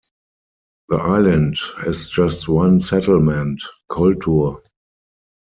The 0.89 0.95
island 0.95 1.57
has 1.85 2.09
just 2.09 2.47
one 2.47 2.79
settlement, 2.79 3.61
Koltur. 3.91 4.63